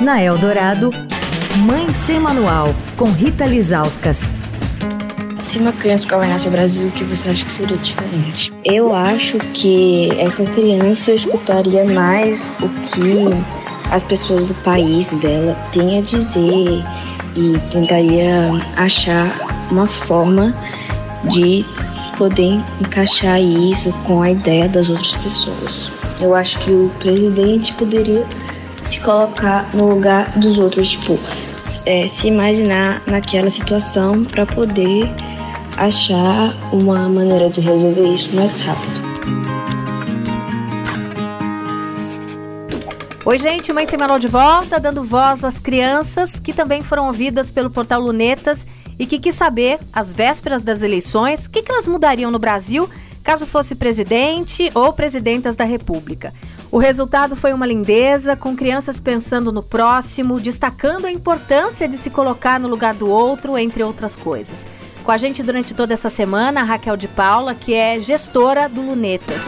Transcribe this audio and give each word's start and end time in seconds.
Na 0.00 0.20
Eldorado, 0.20 0.90
Mãe 1.58 1.88
Sem 1.88 2.18
Manual, 2.18 2.74
com 2.96 3.04
Rita 3.04 3.44
Lizauskas. 3.44 4.32
Se 5.44 5.58
uma 5.58 5.72
criança 5.72 6.08
governasse 6.08 6.48
o 6.48 6.50
Brasil, 6.50 6.88
o 6.88 6.90
que 6.90 7.04
você 7.04 7.30
acha 7.30 7.44
que 7.44 7.52
seria 7.52 7.76
diferente? 7.76 8.52
Eu 8.64 8.92
acho 8.92 9.38
que 9.52 10.10
essa 10.18 10.44
criança 10.44 11.12
escutaria 11.12 11.84
mais 11.84 12.50
o 12.60 12.68
que 12.80 13.28
as 13.92 14.02
pessoas 14.02 14.48
do 14.48 14.54
país 14.56 15.12
dela 15.12 15.56
têm 15.70 15.98
a 15.98 16.02
dizer 16.02 16.82
e 17.36 17.52
tentaria 17.70 18.50
achar 18.76 19.68
uma 19.70 19.86
forma 19.86 20.52
de 21.24 21.64
poder 22.18 22.60
encaixar 22.80 23.40
isso 23.40 23.92
com 24.04 24.22
a 24.22 24.30
ideia 24.32 24.68
das 24.68 24.90
outras 24.90 25.14
pessoas. 25.16 25.92
Eu 26.20 26.34
acho 26.34 26.58
que 26.58 26.70
o 26.70 26.90
presidente 26.98 27.72
poderia 27.74 28.26
se 28.84 29.00
colocar 29.00 29.74
no 29.74 29.88
lugar 29.88 30.30
dos 30.38 30.58
outros, 30.58 30.90
tipo, 30.90 31.18
é, 31.86 32.06
se 32.06 32.28
imaginar 32.28 33.02
naquela 33.06 33.50
situação 33.50 34.24
para 34.24 34.46
poder 34.46 35.10
achar 35.76 36.54
uma 36.72 37.08
maneira 37.08 37.48
de 37.48 37.60
resolver 37.60 38.06
isso 38.12 38.34
mais 38.36 38.58
rápido. 38.58 39.04
Oi, 43.26 43.38
gente, 43.38 43.72
Mãe 43.72 43.86
Semanal 43.86 44.18
de 44.18 44.28
volta, 44.28 44.78
dando 44.78 45.02
voz 45.02 45.44
às 45.44 45.58
crianças 45.58 46.38
que 46.38 46.52
também 46.52 46.82
foram 46.82 47.06
ouvidas 47.06 47.50
pelo 47.50 47.70
portal 47.70 47.98
Lunetas 48.00 48.66
e 48.98 49.06
que 49.06 49.18
quis 49.18 49.34
saber, 49.34 49.78
às 49.92 50.12
vésperas 50.12 50.62
das 50.62 50.82
eleições, 50.82 51.46
o 51.46 51.50
que, 51.50 51.62
que 51.62 51.72
elas 51.72 51.86
mudariam 51.86 52.30
no 52.30 52.38
Brasil 52.38 52.88
caso 53.24 53.46
fosse 53.46 53.74
presidente 53.74 54.70
ou 54.74 54.92
presidentas 54.92 55.56
da 55.56 55.64
República. 55.64 56.32
O 56.70 56.76
resultado 56.76 57.34
foi 57.34 57.54
uma 57.54 57.66
lindeza, 57.66 58.36
com 58.36 58.54
crianças 58.54 59.00
pensando 59.00 59.50
no 59.50 59.62
próximo, 59.62 60.38
destacando 60.38 61.06
a 61.06 61.10
importância 61.10 61.88
de 61.88 61.96
se 61.96 62.10
colocar 62.10 62.60
no 62.60 62.68
lugar 62.68 62.92
do 62.92 63.08
outro, 63.08 63.56
entre 63.56 63.82
outras 63.82 64.14
coisas. 64.14 64.66
Com 65.02 65.10
a 65.10 65.16
gente 65.16 65.42
durante 65.42 65.72
toda 65.72 65.94
essa 65.94 66.10
semana, 66.10 66.60
a 66.60 66.64
Raquel 66.64 66.96
de 66.96 67.08
Paula, 67.08 67.54
que 67.54 67.72
é 67.72 67.98
gestora 67.98 68.68
do 68.68 68.82
Lunetas. 68.82 69.42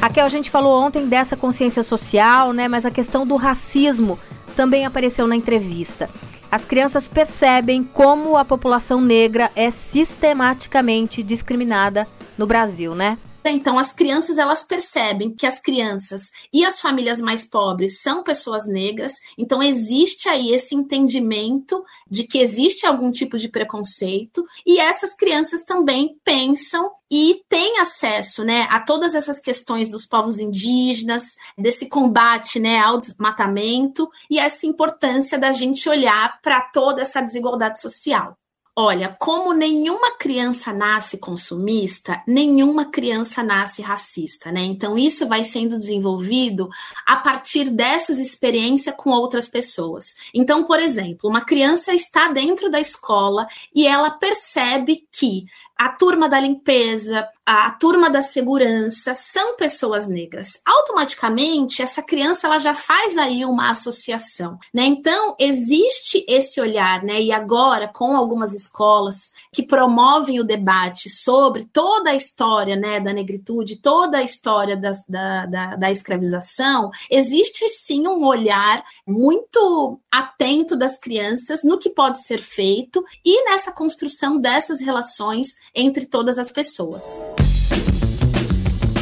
Raquel, 0.00 0.24
a 0.24 0.30
gente 0.30 0.50
falou 0.50 0.82
ontem 0.82 1.06
dessa 1.06 1.36
consciência 1.36 1.82
social, 1.82 2.52
né? 2.52 2.68
Mas 2.68 2.86
a 2.86 2.90
questão 2.90 3.26
do 3.26 3.36
racismo 3.36 4.18
também 4.56 4.86
apareceu 4.86 5.26
na 5.26 5.36
entrevista. 5.36 6.08
As 6.50 6.64
crianças 6.64 7.08
percebem 7.08 7.82
como 7.82 8.36
a 8.36 8.44
população 8.44 9.00
negra 9.00 9.50
é 9.56 9.70
sistematicamente 9.70 11.22
discriminada 11.22 12.06
no 12.36 12.46
Brasil, 12.46 12.94
né? 12.94 13.18
Então, 13.46 13.78
as 13.78 13.92
crianças 13.92 14.38
elas 14.38 14.62
percebem 14.62 15.34
que 15.34 15.46
as 15.46 15.58
crianças 15.58 16.30
e 16.50 16.64
as 16.64 16.80
famílias 16.80 17.20
mais 17.20 17.44
pobres 17.44 18.00
são 18.00 18.22
pessoas 18.22 18.66
negras, 18.66 19.12
então 19.36 19.62
existe 19.62 20.28
aí 20.28 20.52
esse 20.52 20.74
entendimento 20.74 21.84
de 22.10 22.24
que 22.24 22.38
existe 22.38 22.86
algum 22.86 23.10
tipo 23.10 23.36
de 23.36 23.48
preconceito, 23.48 24.46
e 24.64 24.78
essas 24.78 25.14
crianças 25.14 25.62
também 25.62 26.16
pensam 26.24 26.90
e 27.10 27.42
têm 27.48 27.78
acesso 27.80 28.42
né, 28.44 28.66
a 28.70 28.80
todas 28.80 29.14
essas 29.14 29.38
questões 29.38 29.90
dos 29.90 30.06
povos 30.06 30.40
indígenas, 30.40 31.34
desse 31.56 31.86
combate 31.86 32.58
né, 32.58 32.78
ao 32.78 32.98
desmatamento 32.98 34.08
e 34.30 34.38
essa 34.38 34.66
importância 34.66 35.38
da 35.38 35.52
gente 35.52 35.86
olhar 35.88 36.40
para 36.40 36.62
toda 36.72 37.02
essa 37.02 37.20
desigualdade 37.20 37.78
social. 37.78 38.36
Olha, 38.76 39.14
como 39.20 39.52
nenhuma 39.52 40.16
criança 40.18 40.72
nasce 40.72 41.18
consumista, 41.18 42.20
nenhuma 42.26 42.86
criança 42.86 43.40
nasce 43.40 43.80
racista, 43.82 44.50
né? 44.50 44.62
Então, 44.62 44.98
isso 44.98 45.28
vai 45.28 45.44
sendo 45.44 45.78
desenvolvido 45.78 46.68
a 47.06 47.14
partir 47.14 47.70
dessas 47.70 48.18
experiências 48.18 48.92
com 48.96 49.10
outras 49.10 49.46
pessoas. 49.46 50.16
Então, 50.34 50.64
por 50.64 50.80
exemplo, 50.80 51.30
uma 51.30 51.44
criança 51.44 51.94
está 51.94 52.26
dentro 52.26 52.68
da 52.68 52.80
escola 52.80 53.46
e 53.72 53.86
ela 53.86 54.10
percebe 54.10 55.06
que 55.12 55.46
a 55.84 55.90
turma 55.90 56.30
da 56.30 56.40
limpeza, 56.40 57.28
a, 57.44 57.70
turma 57.72 58.08
da 58.08 58.22
segurança 58.22 59.14
são 59.14 59.54
pessoas 59.54 60.06
negras. 60.06 60.52
Automaticamente, 60.64 61.82
essa 61.82 62.02
criança 62.02 62.46
ela 62.46 62.58
já 62.58 62.74
faz 62.74 63.18
aí 63.18 63.44
uma 63.44 63.68
associação, 63.68 64.58
né? 64.72 64.84
Então, 64.84 65.36
existe 65.38 66.24
esse 66.26 66.58
olhar, 66.58 67.02
né? 67.02 67.20
E 67.20 67.30
agora, 67.30 67.86
com 67.86 68.16
algumas 68.16 68.54
escolas 68.54 69.30
que 69.52 69.62
promovem 69.62 70.40
o 70.40 70.44
debate 70.44 71.10
sobre 71.10 71.66
toda 71.66 72.12
a 72.12 72.16
história, 72.16 72.76
né, 72.76 72.98
da 72.98 73.12
negritude, 73.12 73.76
toda 73.76 74.16
a 74.16 74.22
história 74.22 74.78
da, 74.78 74.92
da, 75.06 75.44
da, 75.44 75.76
da 75.76 75.90
escravização, 75.90 76.90
existe 77.10 77.68
sim 77.68 78.08
um 78.08 78.24
olhar 78.24 78.82
muito 79.06 80.00
atento 80.10 80.76
das 80.76 80.96
crianças 80.98 81.62
no 81.62 81.76
que 81.76 81.90
pode 81.90 82.24
ser 82.24 82.40
feito 82.40 83.04
e 83.22 83.44
nessa 83.50 83.70
construção 83.70 84.40
dessas 84.40 84.80
relações 84.80 85.58
entre 85.74 86.06
todas 86.06 86.38
as 86.38 86.50
pessoas. 86.50 87.22